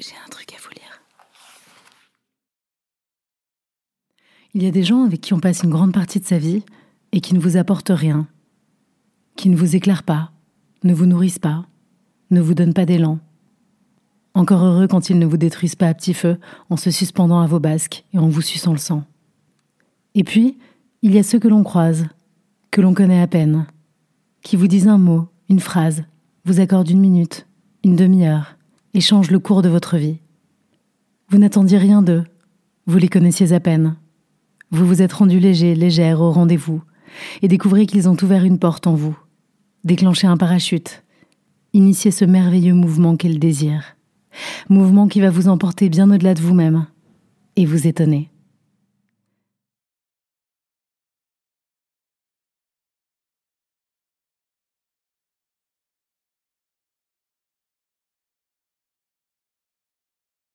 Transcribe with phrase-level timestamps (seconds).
[0.00, 1.00] J'ai un truc à vous lire.
[4.54, 6.64] Il y a des gens avec qui on passe une grande partie de sa vie
[7.12, 8.26] et qui ne vous apportent rien,
[9.36, 10.32] qui ne vous éclairent pas,
[10.82, 11.66] ne vous nourrissent pas,
[12.30, 13.20] ne vous donnent pas d'élan.
[14.34, 16.38] Encore heureux quand ils ne vous détruisent pas à petit feu
[16.70, 19.04] en se suspendant à vos basques et en vous suçant le sang.
[20.16, 20.58] Et puis,
[21.02, 22.06] il y a ceux que l'on croise,
[22.72, 23.66] que l'on connaît à peine,
[24.42, 26.02] qui vous disent un mot, une phrase,
[26.44, 27.46] vous accordent une minute,
[27.84, 28.53] une demi-heure,
[28.94, 30.18] et changent le cours de votre vie.
[31.28, 32.24] Vous n'attendiez rien d'eux,
[32.86, 33.96] vous les connaissiez à peine.
[34.70, 36.82] Vous vous êtes rendu léger, légère au rendez-vous,
[37.42, 39.16] et découvrez qu'ils ont ouvert une porte en vous,
[39.84, 41.04] déclenché un parachute,
[41.72, 43.96] initié ce merveilleux mouvement qu'est le.
[44.68, 46.86] Mouvement qui va vous emporter bien au-delà de vous-même
[47.56, 48.30] et vous étonner.